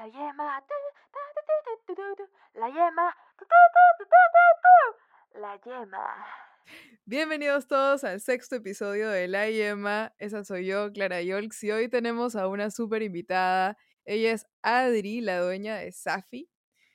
[0.00, 0.64] La yema.
[2.54, 3.14] La yema.
[5.34, 6.26] La yema.
[7.04, 10.14] Bienvenidos todos al sexto episodio de La Yema.
[10.18, 13.76] Esa soy yo, Clara Yolks, y hoy tenemos a una súper invitada.
[14.06, 16.48] Ella es Adri, la dueña de Safi.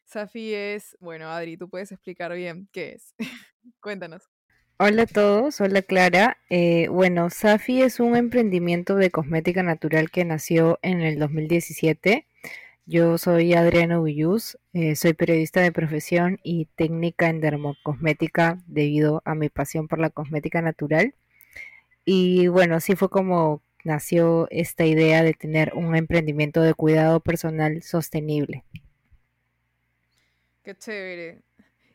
[0.05, 3.13] Safi es, bueno, Adri, tú puedes explicar bien qué es.
[3.81, 4.31] Cuéntanos.
[4.77, 6.39] Hola a todos, hola Clara.
[6.49, 12.25] Eh, bueno, Safi es un emprendimiento de cosmética natural que nació en el 2017.
[12.87, 19.33] Yo soy Adriana Ulluz, eh, soy periodista de profesión y técnica en dermocosmética debido a
[19.33, 21.15] mi pasión por la cosmética natural.
[22.05, 27.81] Y bueno, así fue como nació esta idea de tener un emprendimiento de cuidado personal
[27.81, 28.63] sostenible.
[30.61, 31.41] Qué chévere.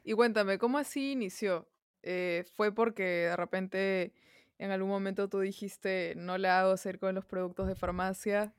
[0.02, 1.68] Y cuéntame, ¿cómo así inició?
[2.02, 4.12] Eh, ¿Fue porque de repente
[4.58, 8.52] en algún momento tú dijiste no la hago hacer con los productos de farmacia?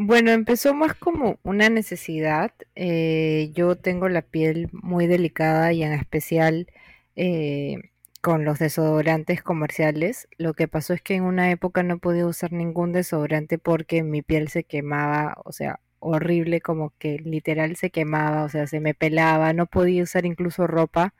[0.00, 2.52] Bueno, empezó más como una necesidad.
[2.76, 6.68] Eh, yo tengo la piel muy delicada y en especial
[7.16, 7.78] eh,
[8.20, 10.28] con los desodorantes comerciales.
[10.38, 14.22] Lo que pasó es que en una época no podía usar ningún desodorante porque mi
[14.22, 18.94] piel se quemaba, o sea, horrible, como que literal se quemaba, o sea, se me
[18.94, 21.12] pelaba, no podía usar incluso ropa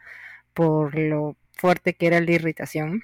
[0.54, 3.02] por lo fuerte que era la irritación.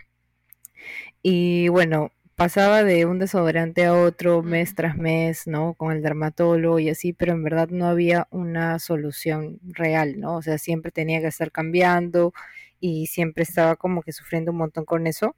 [1.22, 5.74] Y bueno, pasaba de un desodorante a otro mes tras mes, ¿no?
[5.74, 10.36] Con el dermatólogo y así, pero en verdad no había una solución real, ¿no?
[10.36, 12.32] O sea, siempre tenía que estar cambiando
[12.80, 15.36] y siempre estaba como que sufriendo un montón con eso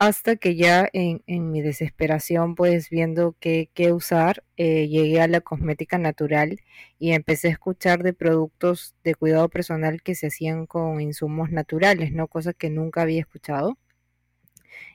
[0.00, 5.98] hasta que ya en, mi desesperación, pues viendo qué, usar, eh, llegué a la cosmética
[5.98, 6.60] natural
[6.98, 12.12] y empecé a escuchar de productos de cuidado personal que se hacían con insumos naturales,
[12.12, 12.28] ¿no?
[12.28, 13.76] Cosa que nunca había escuchado.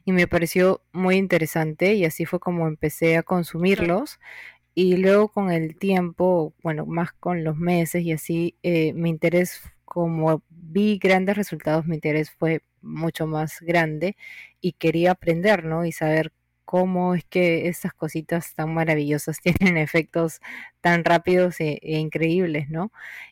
[0.05, 4.19] Y me pareció muy interesante y así fue como empecé a consumirlos.
[4.75, 9.61] Y luego con el tiempo, bueno, más con los meses y así, eh, mi interés,
[9.85, 14.17] como vi grandes resultados, mi interés fue mucho más grande
[14.61, 15.85] y quería aprender, ¿no?
[15.85, 16.33] Y saber
[16.65, 20.41] cómo es que estas cositas tan maravillosas tienen efectos
[20.81, 22.91] tan rápidos e, e, increíbles, ¿no?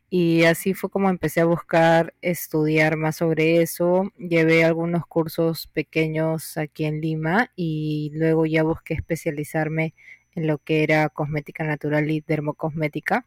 [0.10, 4.12] Y así fue como empecé a buscar estudiar más sobre eso.
[4.18, 9.96] Llevé algunos cursos pequeños aquí en Lima y luego ya busqué especializarme
[10.36, 13.26] en lo que era cosmética natural y dermocosmética.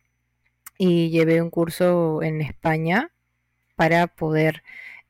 [0.78, 3.12] Y llevé un curso en España
[3.77, 4.62] para poder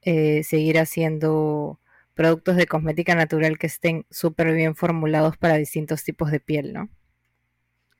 [0.02, 1.80] eh, seguir haciendo
[2.16, 6.88] productos de cosmética natural que estén súper bien formulados para distintos tipos de piel, ¿no?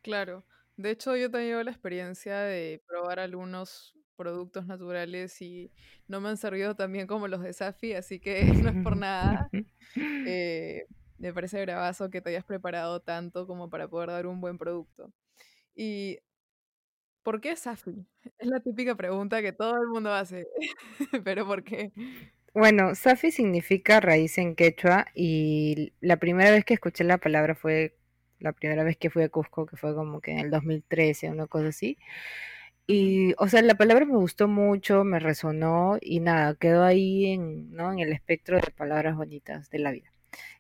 [0.01, 0.45] Claro.
[0.77, 5.71] De hecho, yo he tenido la experiencia de probar algunos productos naturales y
[6.09, 8.97] no me han servido tan bien como los de Safi, así que no es por
[8.97, 9.49] nada.
[10.29, 10.85] Eh,
[11.17, 15.11] me parece bravazo que te hayas preparado tanto como para poder dar un buen producto.
[15.75, 16.19] ¿Y
[17.23, 18.07] por qué Safi?
[18.39, 20.47] Es la típica pregunta que todo el mundo hace,
[21.25, 21.93] pero ¿por qué?
[22.57, 27.99] Bueno, Safi significa raíz en quechua y la primera vez que escuché la palabra fue
[28.39, 31.47] la primera vez que fui a Cusco, que fue como que en el 2013, una
[31.49, 31.99] cosa así.
[32.87, 37.73] Y, o sea, la palabra me gustó mucho, me resonó y nada, quedó ahí en,
[37.73, 37.93] ¿no?
[37.93, 40.11] en el espectro de palabras bonitas de la vida.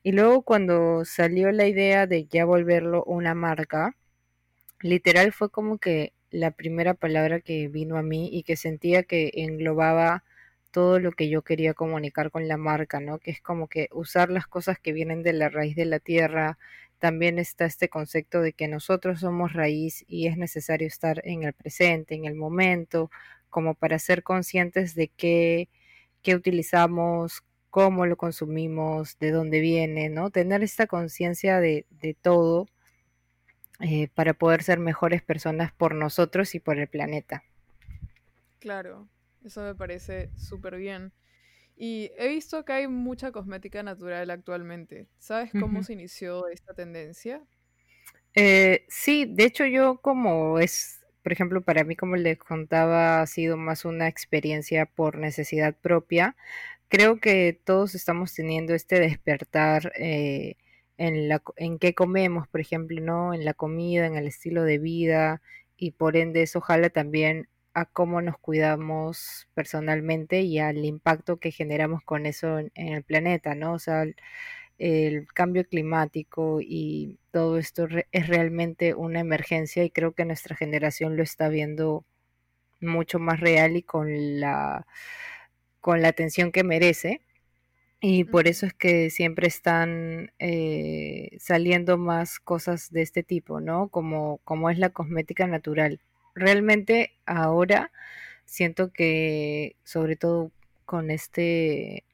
[0.03, 3.97] Y luego cuando salió la idea de ya volverlo una marca,
[4.81, 9.31] literal fue como que la primera palabra que vino a mí y que sentía que
[9.37, 10.25] englobaba
[10.77, 13.19] todo lo que yo quería comunicar con la marca, ¿no?
[13.19, 16.59] Que es como que usar las cosas que vienen de la raíz de la tierra.
[16.99, 21.55] También está este concepto de que nosotros somos raíz y es necesario estar en el
[21.55, 23.11] presente, en el momento,
[23.49, 25.71] como para ser conscientes de qué,
[26.21, 30.29] qué utilizamos, cómo lo consumimos, de dónde viene, ¿no?
[30.29, 32.67] Tener esta conciencia de, de todo
[33.81, 37.45] eh, para poder ser mejores personas por nosotros y por el planeta.
[38.59, 39.09] Claro,
[39.47, 41.13] eso me parece súper bien.
[41.77, 45.09] Y he visto que hay mucha cosmética natural actualmente.
[45.19, 47.43] ¿Sabes cómo se inició esta tendencia?
[48.35, 53.27] Eh, sí, de hecho yo como es, por ejemplo, para mí como les contaba, ha
[53.27, 56.37] sido más una experiencia por necesidad propia.
[56.89, 60.57] Creo que todos estamos teniendo este despertar eh,
[60.99, 63.35] en, la, en qué comemos, por ejemplo, ¿no?
[63.35, 65.43] En la comida, en el estilo de vida
[65.77, 71.53] y por ende eso jala también a cómo nos cuidamos personalmente y al impacto que
[71.53, 73.75] generamos con eso en, el planeta, ¿no?
[73.75, 74.05] O sea,
[74.79, 81.17] el, cambio climático y todo esto es realmente una emergencia y creo que nuestra generación
[81.19, 82.05] lo está viendo
[82.81, 84.87] mucho más real y con la
[85.81, 87.21] con la atención que merece
[88.01, 93.89] y por eso es que siempre están eh, saliendo más cosas de este tipo, ¿no?
[93.89, 96.01] Como, como es la cosmética natural
[96.37, 97.93] realmente ahora
[98.45, 100.53] siento que sobre todo
[100.85, 102.05] con este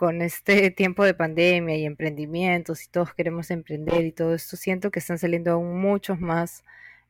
[0.00, 4.90] con este tiempo de pandemia y emprendimientos y todos queremos emprender y todo esto, siento
[4.90, 6.64] que están saliendo aún muchos más,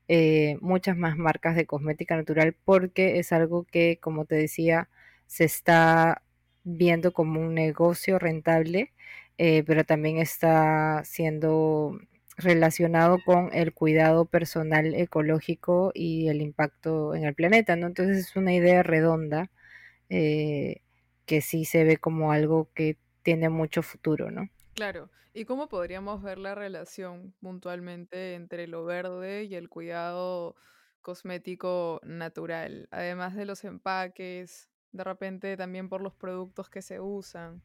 [0.08, 4.88] eh, muchas más marcas de cosmética natural porque es algo que, como te decía,
[5.26, 6.22] se está
[6.64, 8.92] viendo como un negocio rentable,
[9.38, 12.00] eh, pero también está siendo
[12.44, 17.86] relacionado con el cuidado personal ecológico y el impacto en el planeta, ¿no?
[17.86, 19.50] Entonces es una idea redonda.
[20.08, 20.82] Eh,
[21.30, 24.48] que sí se ve como algo que tiene mucho futuro, ¿no?
[24.74, 25.10] Claro.
[25.32, 30.56] ¿Y cómo podríamos ver la relación puntualmente entre lo verde y el cuidado
[31.02, 32.88] cosmético natural?
[32.90, 37.62] Además de los empaques, de repente también por los productos que se usan,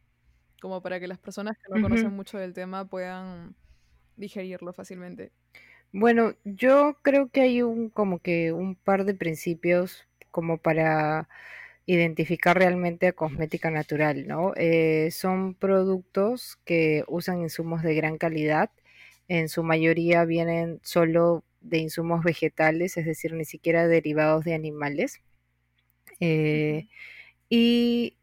[0.62, 3.56] como para que las personas que no conocen mucho del tema puedan
[4.18, 5.32] digerirlo fácilmente.
[5.92, 11.30] Bueno, yo creo que hay un como que un par de principios como para
[11.86, 14.54] identificar realmente a cosmética natural, ¿no?
[14.58, 18.72] Eh, son productos que usan insumos de gran calidad.
[19.28, 25.22] En su mayoría vienen solo de insumos vegetales, es decir, ni siquiera derivados de animales.
[26.20, 26.88] Eh,
[27.50, 28.18] y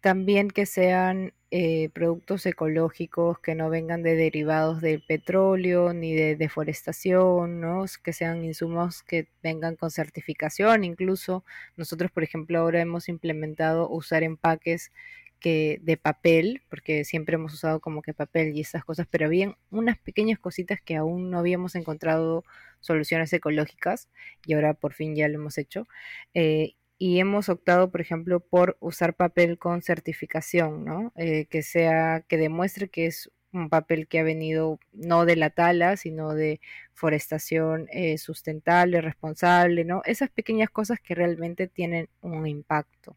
[0.00, 6.36] también que sean eh, productos ecológicos que no vengan de derivados del petróleo ni de
[6.36, 7.86] deforestación, ¿no?
[8.04, 10.84] que sean insumos que vengan con certificación.
[10.84, 11.44] Incluso
[11.76, 14.92] nosotros, por ejemplo, ahora hemos implementado usar empaques
[15.40, 19.56] que de papel, porque siempre hemos usado como que papel y esas cosas, pero habían
[19.70, 22.44] unas pequeñas cositas que aún no habíamos encontrado
[22.80, 24.08] soluciones ecológicas
[24.46, 25.86] y ahora por fin ya lo hemos hecho.
[26.34, 31.12] Eh, y hemos optado, por ejemplo, por usar papel con certificación, ¿no?
[31.16, 35.50] Eh, que sea, que demuestre que es un papel que ha venido no de la
[35.50, 36.60] tala, sino de
[36.92, 40.02] forestación eh, sustentable, responsable, ¿no?
[40.04, 43.16] Esas pequeñas cosas que realmente tienen un impacto.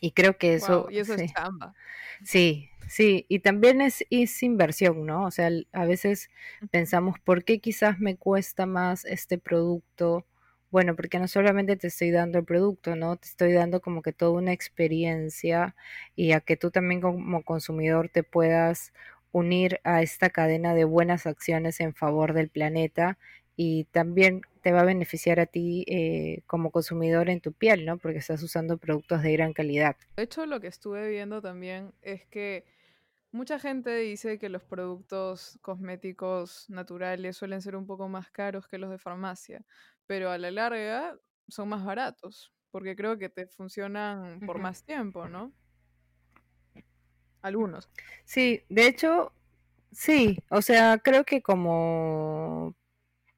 [0.00, 0.88] Y creo que eso...
[0.90, 1.74] y eso es chamba.
[2.24, 5.24] Sí, sí, y también es, es inversión, ¿no?
[5.24, 6.30] O sea, a veces
[6.70, 10.26] pensamos, ¿por qué quizás me cuesta más este producto?
[10.70, 13.16] Bueno, porque no solamente te estoy dando el producto, ¿no?
[13.16, 15.74] Te estoy dando como que toda una experiencia
[16.14, 18.92] y a que tú también como consumidor te puedas
[19.32, 23.18] unir a esta cadena de buenas acciones en favor del planeta
[23.56, 27.96] y también te va a beneficiar a ti eh, como consumidor en tu piel, ¿no?
[27.96, 29.96] Porque estás usando productos de gran calidad.
[30.16, 32.64] De hecho, lo que estuve viendo también es que
[33.30, 38.78] Mucha gente dice que los productos cosméticos naturales suelen ser un poco más caros que
[38.78, 39.64] los de farmacia,
[40.06, 45.28] pero a la larga son más baratos, porque creo que te funcionan por más tiempo,
[45.28, 45.52] ¿no?
[47.42, 47.90] Algunos.
[48.24, 49.32] Sí, de hecho,
[49.92, 52.74] sí, o sea, creo que como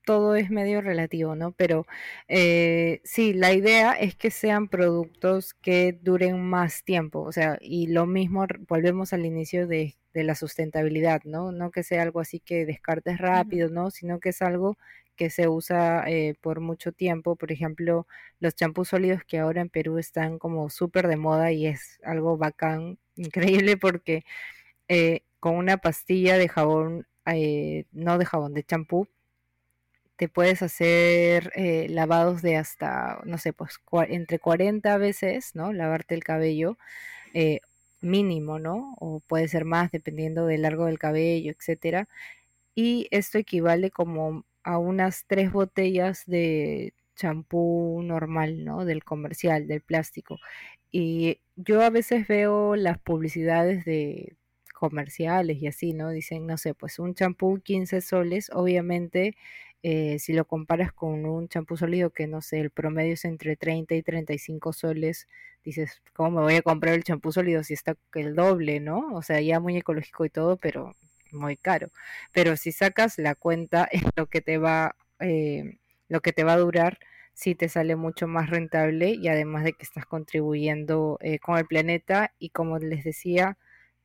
[0.05, 1.53] todo es medio relativo, ¿no?
[1.53, 1.87] Pero
[2.29, 7.89] eh, sí, la idea es que sean productos que duren más tiempo, o sea, y
[7.89, 11.53] lo mismo, volvemos al inicio de, la sustentabilidad, ¿no?
[11.53, 13.91] No que sea algo así que descartes rápido, ¿no?
[13.93, 14.77] Sino que es algo
[15.17, 17.37] que se usa eh, por mucho tiempo.
[17.37, 18.07] Por ejemplo,
[18.41, 22.37] los champús sólidos que ahora en Perú están como súper de moda y es algo
[22.39, 24.25] bacán, increíble porque
[24.89, 27.07] eh, con una pastilla de jabón,
[27.93, 29.09] no de jabón, de champú,
[30.21, 35.73] te puedes hacer eh, lavados de hasta, no sé, pues entre 40 veces, ¿no?
[35.73, 36.77] Lavarte el cabello
[37.33, 37.61] eh,
[38.03, 38.97] mínimo, ¿no?
[39.01, 42.07] O puede ser más dependiendo del largo del cabello, etcétera.
[42.75, 48.85] Y esto equivale como a unas tres botellas de champú normal, ¿no?
[48.85, 50.39] Del comercial, del plástico.
[50.93, 54.37] Y yo a veces veo las publicidades de
[54.75, 56.11] comerciales y así, ¿no?
[56.11, 59.35] Dicen, no sé, pues un champú 15 soles, obviamente
[59.83, 63.57] eh, si lo comparas con un champú sólido que no sé, el promedio es entre
[63.57, 65.27] 30 y 35 soles,
[65.65, 69.15] dices, ¿cómo me voy a comprar el champú sólido si está el doble, ¿no?
[69.15, 70.97] O sea, ya muy ecológico y todo, pero
[71.33, 71.91] muy caro.
[72.33, 76.55] Pero si sacas la cuenta en lo que te va, eh, lo que te va
[76.55, 76.99] a durar,
[77.35, 81.67] sí te sale mucho más rentable y además de que estás contribuyendo eh, con el
[81.67, 83.57] planeta y como les decía,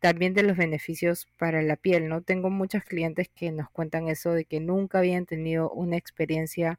[0.05, 2.21] también de los beneficios para la piel, ¿no?
[2.21, 6.77] Tengo muchos clientes que nos cuentan eso de que nunca habían tenido una experiencia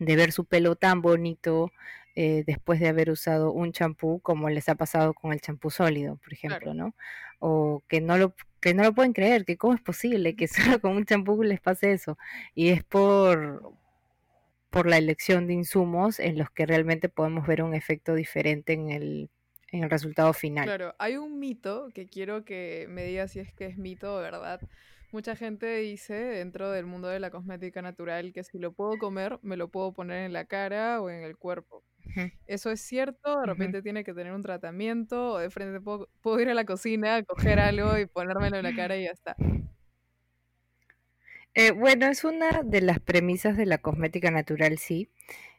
[0.00, 1.70] de ver su pelo tan bonito
[2.16, 6.16] eh, después de haber usado un champú como les ha pasado con el champú sólido,
[6.16, 6.96] por ejemplo, ¿no?
[7.38, 10.48] O que no lo que no lo pueden creer, que cómo es posible que
[10.78, 12.18] solo con un champú les pase eso.
[12.56, 13.62] Y es por
[14.70, 18.90] por la elección de insumos en los que realmente podemos ver un efecto diferente en
[18.90, 19.30] el
[19.74, 20.64] en el resultado final.
[20.64, 24.20] Claro, hay un mito que quiero que me digas si es que es mito o
[24.20, 24.60] verdad,
[25.14, 29.38] Mucha gente dice dentro del mundo de la cosmética natural que si lo puedo comer,
[29.42, 31.84] me lo puedo poner en la cara o en el cuerpo.
[32.48, 33.38] ¿Eso es cierto?
[33.38, 36.64] De repente tiene que tener un tratamiento o de frente puedo, puedo ir a la
[36.64, 39.36] cocina, coger algo y ponérmelo en la cara y ya está.
[41.54, 45.12] Eh, bueno, es una de las premisas de la cosmética natural, sí.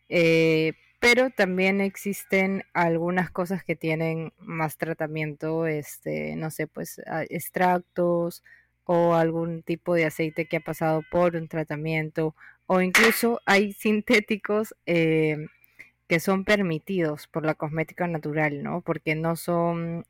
[0.10, 0.74] Eh,
[1.05, 8.43] pero también existen algunas cosas que tienen más tratamiento, este, no sé, pues extractos
[8.85, 12.35] o algún tipo de aceite que ha pasado por un tratamiento
[12.65, 15.45] o incluso hay sintéticos eh,
[16.07, 18.81] que son permitidos por la cosmética natural, ¿no?
[18.81, 20.07] Porque no son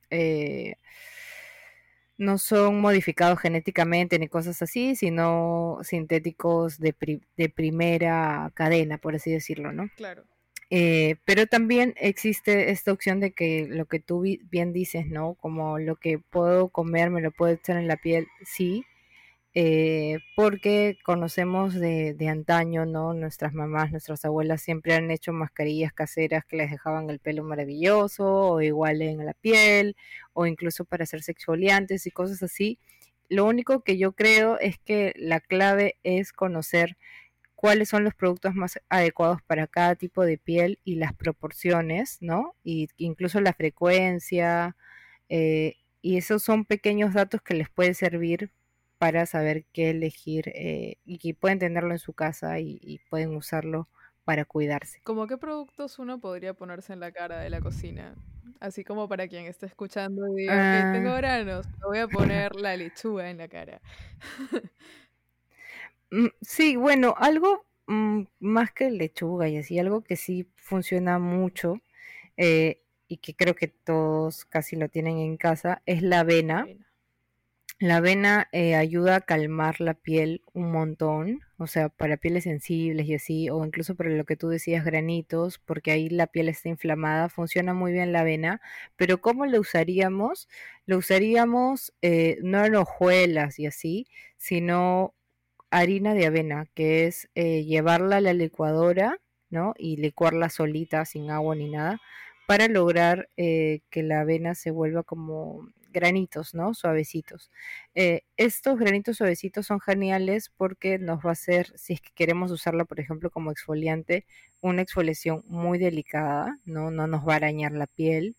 [2.18, 9.74] no son modificados genéticamente ni cosas así, sino sintéticos de primera cadena, por así decirlo,
[9.74, 9.90] ¿no?
[9.98, 10.24] Claro.
[10.70, 15.36] Eh, pero también existe esta opción de que lo que tú bien dices, ¿no?
[15.36, 18.84] Como lo que puedo comer, me lo puedo echar en la piel, sí,
[19.58, 23.14] eh, porque conocemos de, antaño, ¿no?
[23.14, 28.26] Nuestras mamás, nuestras abuelas siempre han hecho mascarillas caseras que les dejaban el pelo maravilloso,
[28.26, 29.96] o igual en la piel,
[30.34, 32.80] o incluso para hacer exfoliantes y cosas así.
[33.30, 36.98] Lo único que yo creo es que la clave es conocer
[37.66, 42.56] cuáles son los productos más adecuados para cada tipo de piel y las proporciones, ¿no?
[42.64, 44.78] Y incluso la frecuencia.
[45.30, 48.52] Eh, y esos son pequeños datos que les puede servir
[49.00, 53.90] para saber qué elegir eh, y que pueden tenerlo en su casa y, pueden usarlo
[54.26, 55.02] para cuidarse.
[55.04, 58.14] ¿Cómo qué productos uno podría ponerse en la cara de la cocina?
[58.60, 61.18] Así como para quien esté escuchando y diga, tengo ah.
[61.18, 63.82] granos, me voy a poner la lechuga en la cara.
[66.12, 71.82] Mm, sí, bueno, algo mm, más que lechuga y así, algo que sí funciona mucho
[72.38, 76.68] eh, y que creo que todos casi lo tienen en casa, es la avena.
[77.80, 83.06] La avena eh, ayuda a calmar la piel un montón, o sea, para pieles sensibles
[83.08, 86.70] y así, o incluso para lo que tú decías, granitos, porque ahí la piel está
[86.70, 88.62] inflamada, funciona muy bien la avena,
[88.96, 90.48] pero ¿cómo lo usaríamos?
[90.86, 94.08] Lo usaríamos eh, no en hojuelas y así,
[94.38, 95.14] sino
[95.80, 99.18] harina de avena, que es eh, llevarla a la licuadora,
[99.50, 99.74] ¿no?
[99.78, 102.00] Y licuarla solita, sin agua ni nada,
[102.48, 106.74] para lograr que la avena se vuelva como granitos, ¿no?
[106.76, 107.52] Suavecitos.
[107.96, 112.52] Eh, estos granitos suavecitos son geniales porque nos va a hacer, si es que queremos
[112.52, 114.26] usarla, por ejemplo, como exfoliante,
[114.62, 116.92] una exfoliación muy delicada, ¿no?
[116.92, 118.36] No nos va a arañar la piel.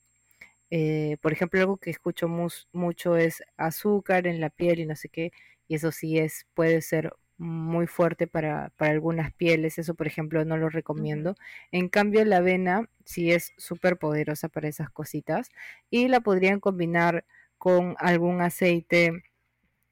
[0.70, 5.08] Eh, por ejemplo, algo que escucho mucho es azúcar en la piel y no sé
[5.08, 5.32] qué,
[5.68, 10.44] y eso sí es, puede ser muy fuerte para, para algunas pieles, eso por ejemplo
[10.44, 11.36] no lo recomiendo.
[11.72, 15.50] En cambio la avena sí es súper poderosa para esas cositas
[15.90, 17.24] y la podrían combinar
[17.58, 19.22] con algún aceite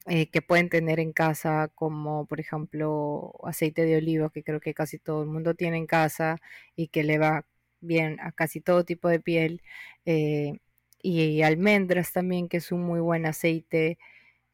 [0.07, 4.75] eh, que pueden tener en casa, como por ejemplo aceite de oliva, que creo que
[4.75, 6.37] casi todo el mundo tiene en casa
[6.77, 7.47] y que le va
[7.81, 9.63] bien a casi todo tipo de piel.
[10.07, 10.59] Eh,
[11.03, 13.99] y almendras también, que es un muy buen aceite,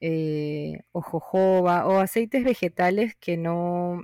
[0.00, 4.02] eh, o jojoba, o aceites vegetales que no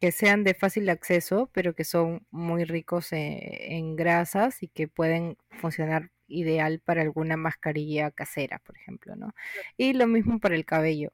[0.00, 5.38] que sean de fácil acceso, pero que son muy ricos en grasas y que pueden
[5.50, 9.34] funcionar ideal para alguna mascarilla casera, por ejemplo, ¿no?
[9.76, 11.12] Y lo mismo para el cabello.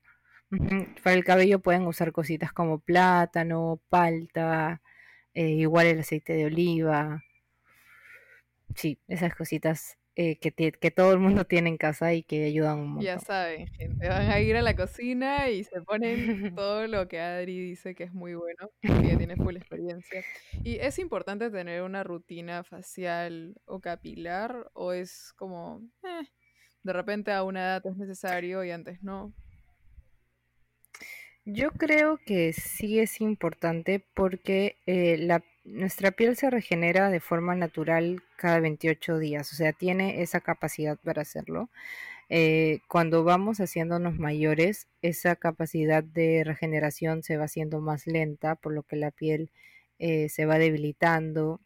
[1.02, 4.82] Para el cabello pueden usar cositas como plátano, palta,
[5.34, 7.22] eh, igual el aceite de oliva.
[8.74, 12.78] Sí, esas cositas eh, que, que, todo el mundo tiene en casa y que ayudan
[12.78, 13.04] un montón.
[13.04, 17.18] Ya saben, gente, van a ir a la cocina y se ponen todo lo que
[17.18, 20.22] Adri dice que es muy bueno, porque ya tiene full experiencia.
[20.62, 26.28] ¿Y es importante tener una rutina facial o capilar o es como, eh,
[26.82, 29.32] de repente a una edad es necesario y antes no?
[31.44, 37.54] Yo creo que sí es importante porque eh, la nuestra piel se regenera de forma
[37.54, 41.70] natural cada 28 días, o sea, tiene esa capacidad para hacerlo.
[42.28, 48.72] Eh, cuando vamos haciéndonos mayores, esa capacidad de regeneración se va haciendo más lenta, por
[48.74, 49.50] lo que la piel
[49.98, 51.60] eh, se va debilitando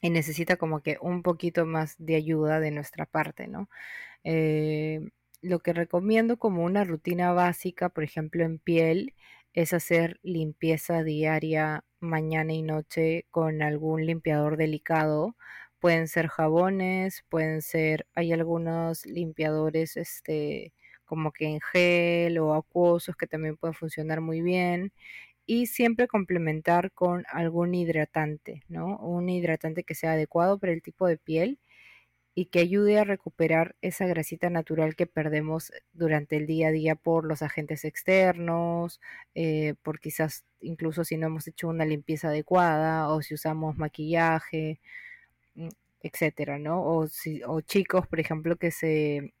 [0.00, 3.68] y necesita como que un poquito más de ayuda de nuestra parte, ¿no?
[4.24, 5.00] Eh,
[5.42, 9.14] lo que recomiendo como una rutina básica, por ejemplo, en piel,
[9.54, 15.36] es hacer limpieza diaria mañana y noche con algún limpiador delicado.
[15.80, 20.72] Pueden ser jabones, pueden ser, hay algunos limpiadores este
[21.04, 24.92] como que en gel o acuosos que también pueden funcionar muy bien
[25.46, 28.98] y siempre complementar con algún hidratante, ¿no?
[28.98, 31.58] Un hidratante que sea adecuado para el tipo de piel
[32.38, 36.94] y que ayude a recuperar esa grasita natural que perdemos durante el día a día
[36.94, 39.00] por los agentes externos,
[39.34, 44.78] eh, por quizás incluso si no hemos hecho una limpieza adecuada o si usamos maquillaje,
[45.56, 45.68] mm,
[46.02, 46.84] etcétera, ¿no?
[46.84, 49.34] O, si, o chicos, por ejemplo, que se...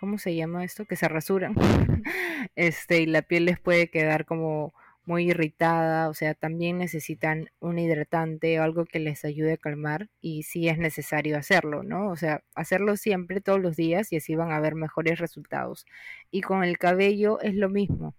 [0.00, 0.86] ¿Cómo se llama esto?
[0.86, 1.54] Que se rasuran.
[2.56, 4.72] este, y la piel les puede quedar como
[5.06, 10.08] muy irritada, o sea, también necesitan un hidratante o algo que les ayude a calmar
[10.20, 12.10] y sí es necesario hacerlo, ¿no?
[12.10, 15.86] O sea, hacerlo siempre, todos los días y así van a ver mejores resultados.
[16.30, 18.14] Y con el cabello es lo mismo.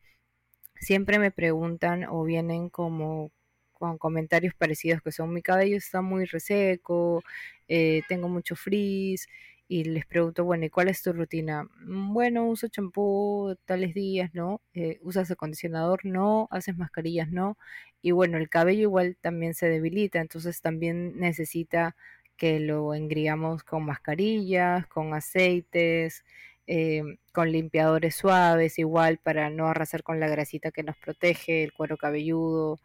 [0.79, 3.31] Siempre me preguntan o vienen como
[3.73, 7.23] con comentarios parecidos que son mi cabello está muy reseco,
[7.67, 9.27] eh, tengo mucho frizz
[9.67, 11.63] y les pregunto, bueno, ¿y cuál es tu rutina?
[11.79, 14.61] Mm, bueno, uso champú tales días, ¿no?
[14.73, 16.05] Eh, ¿Usas acondicionador?
[16.05, 16.47] No.
[16.51, 17.31] ¿Haces mascarillas?
[17.31, 17.57] No.
[18.01, 21.95] Y bueno, el cabello igual también se debilita, entonces también necesita
[22.37, 26.23] que lo engriamos con mascarillas, con aceites,
[26.67, 27.03] eh,
[27.33, 31.97] con limpiadores suaves, igual para no arrasar con la grasita que nos protege, el cuero
[31.97, 32.79] cabelludo,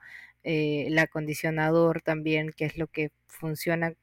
[0.44, 3.94] eh, el acondicionador también, que es lo que funciona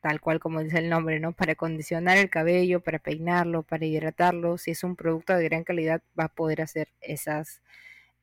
[0.00, 1.32] tal cual como dice el nombre, ¿no?
[1.32, 4.58] Para condicionar el cabello, para peinarlo, para hidratarlo.
[4.58, 7.62] Si es un producto de gran calidad, va a poder hacer esas,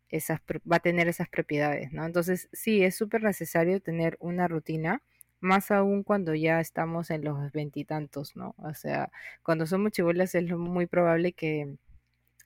[0.10, 0.40] esas,
[0.72, 2.06] va a tener esas propiedades, ¿no?
[2.06, 5.02] Entonces, sí, es súper necesario tener una rutina,
[5.42, 8.56] más aún cuando ya estamos en los veintitantos, ¿no?
[8.58, 9.12] O sea,
[9.44, 11.78] cuando somos chibolas es muy probable que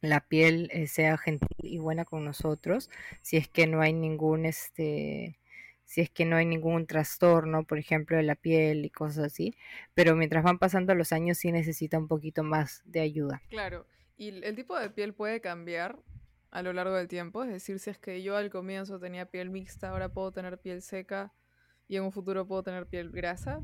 [0.01, 2.89] la piel eh, sea gentil y buena con nosotros,
[3.21, 5.39] si es que no hay ningún, este,
[5.89, 9.55] si es que no hay ningún trastorno, por ejemplo, de la piel y cosas así,
[9.95, 13.41] pero mientras van pasando los años sí necesita un poquito más de ayuda.
[13.49, 15.97] Claro, y el tipo de piel puede cambiar
[16.51, 19.49] a lo largo del tiempo, es decir, si es que yo al comienzo tenía piel
[19.49, 21.33] mixta, ahora puedo tener piel seca
[21.87, 23.59] y en un futuro puedo tener piel grasa.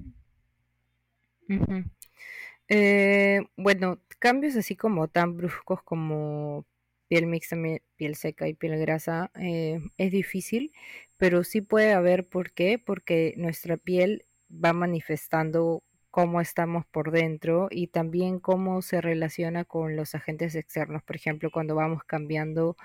[2.68, 6.66] Eh, bueno, cambios así como tan bruscos como
[7.08, 7.56] piel mixta,
[7.96, 10.74] piel seca y piel grasa eh, es difícil,
[11.18, 17.68] pero sí puede haber por qué, porque nuestra piel va manifestando cómo estamos por dentro
[17.72, 21.04] y también cómo se relaciona con los agentes externos.
[21.04, 22.78] Por ejemplo, cuando vamos cambiando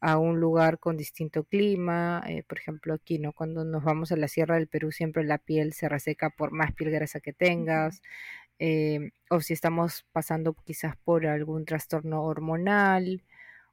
[0.00, 3.32] a un lugar con distinto clima, eh, por ejemplo aquí, ¿no?
[3.32, 6.72] Cuando nos vamos a la Sierra del Perú siempre la piel se reseca por más
[6.72, 8.00] piel grasa que tengas,
[8.58, 13.24] eh, o si estamos pasando quizás por algún trastorno hormonal,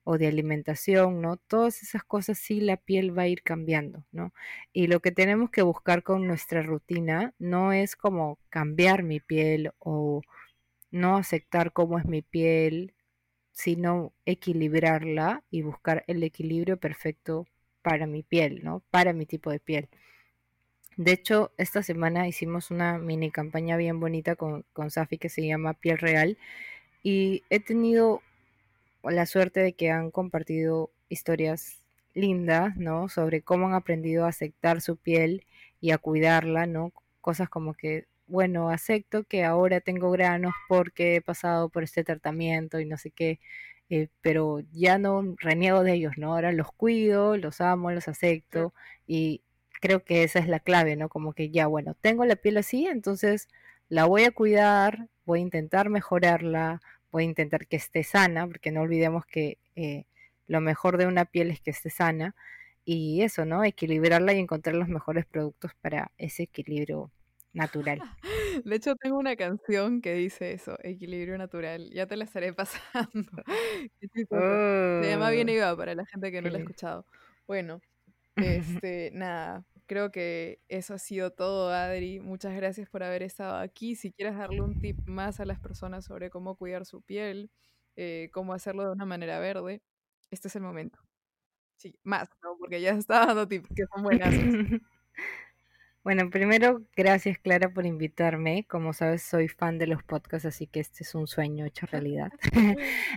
[0.06, 1.38] o de alimentación, ¿no?
[1.38, 4.34] Todas esas cosas sí la piel va a ir cambiando, ¿no?
[4.72, 9.72] Y lo que tenemos que buscar con nuestra rutina no es como cambiar mi piel
[9.80, 10.22] o
[10.92, 12.94] no aceptar cómo es mi piel,
[13.52, 17.48] sino equilibrarla y buscar el equilibrio perfecto
[17.82, 18.84] para mi piel, ¿no?
[18.92, 19.90] Para mi tipo de piel.
[20.98, 25.46] De hecho, esta semana hicimos una mini campaña bien bonita con, con Safi que se
[25.46, 26.38] llama Piel Real
[27.04, 28.22] y he tenido
[29.12, 33.10] la suerte de que han compartido historias lindas, ¿no?
[33.10, 35.46] Sobre cómo han aprendido a aceptar su piel
[35.82, 36.92] y a cuidarla, ¿no?
[37.22, 42.80] Cosas como que, bueno, acepto que ahora tengo granos porque he pasado por este tratamiento
[42.80, 43.40] y no sé qué,
[43.90, 46.34] eh, pero ya no reniego de ellos, ¿no?
[46.34, 48.74] Ahora los cuido, los amo, los acepto
[49.08, 49.42] y
[49.82, 51.10] creo que esa es la clave, ¿no?
[51.10, 53.48] Como que ya, bueno, tengo la piel así, entonces
[53.90, 56.82] la voy a cuidar, voy a intentar mejorarla,
[57.24, 60.06] a intentar que esté sana, porque no olvidemos que eh,
[60.48, 62.36] lo mejor de una piel es que esté sana.
[62.84, 63.64] Y eso, ¿no?
[63.64, 67.12] Equilibrarla y encontrar los mejores productos para ese equilibrio
[67.56, 68.00] natural.
[68.66, 71.90] De hecho, tengo una canción que dice eso, equilibrio natural.
[71.92, 73.32] Ya te la estaré pasando.
[74.02, 77.06] Se llama Bien y Va para la gente que no la ha escuchado.
[77.48, 77.82] Bueno,
[78.36, 82.20] este, nada, creo que eso ha sido todo, Adri.
[82.20, 83.96] Muchas gracias por haber estado aquí.
[83.96, 87.52] Si quieres darle un tip más a las personas sobre cómo cuidar su piel,
[87.96, 89.82] eh, cómo hacerlo de una manera verde,
[90.32, 91.00] este es el momento.
[91.78, 92.58] Sí, más, ¿no?
[92.60, 94.34] Porque ya está dando tips que son buenas.
[96.04, 98.68] Bueno, primero, gracias Clara por invitarme.
[98.70, 102.30] Como sabes, soy fan de los podcasts, así que este es un sueño hecho realidad.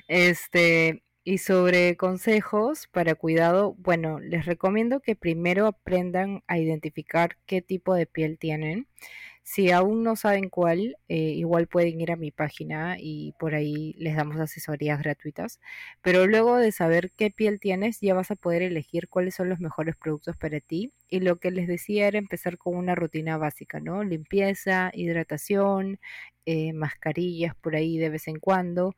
[0.08, 7.60] este, y sobre consejos para cuidado, bueno, les recomiendo que primero aprendan a identificar qué
[7.60, 8.86] tipo de piel tienen.
[9.42, 13.94] Si aún no saben cuál, eh, igual pueden ir a mi página y por ahí
[13.98, 15.60] les damos asesorías gratuitas.
[16.00, 19.60] Pero luego de saber qué piel tienes, ya vas a poder elegir cuáles son los
[19.60, 20.94] mejores productos para ti.
[21.10, 24.02] Y lo que les decía era empezar con una rutina básica, ¿no?
[24.02, 26.00] Limpieza, hidratación,
[26.46, 28.96] eh, mascarillas por ahí de vez en cuando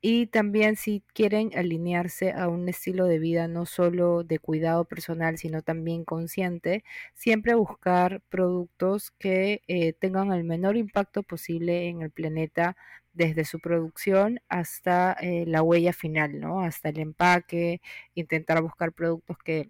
[0.00, 5.38] Y también si quieren alinearse a un estilo de vida no solo de cuidado personal,
[5.38, 6.84] sino también consciente,
[7.14, 12.76] siempre buscar productos que eh, tengan el menor impacto posible en el planeta
[13.12, 16.60] desde su producción hasta eh, la huella final, ¿no?
[16.60, 17.80] Hasta el empaque,
[18.14, 19.68] intentar buscar productos que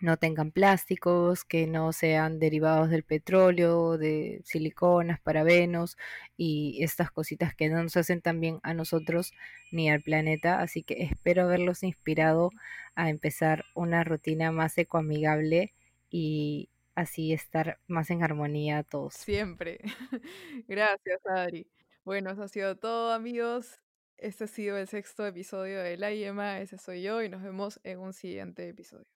[0.00, 5.96] no tengan plásticos, que no sean derivados del petróleo, de siliconas, parabenos
[6.36, 9.32] y estas cositas que no nos hacen tan bien a nosotros
[9.70, 10.60] ni al planeta.
[10.60, 12.50] Así que espero haberlos inspirado
[12.94, 15.72] a empezar una rutina más ecoamigable
[16.10, 19.14] y así estar más en armonía todos.
[19.14, 19.78] Siempre.
[20.68, 21.66] Gracias, Adri.
[22.04, 23.80] Bueno, eso ha sido todo, amigos.
[24.18, 26.60] Este ha sido el sexto episodio de La Yema.
[26.60, 29.13] Ese soy yo y nos vemos en un siguiente episodio.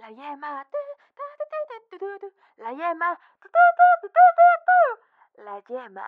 [0.00, 0.66] La yema.
[2.58, 3.16] La yema.
[5.38, 6.06] La yema.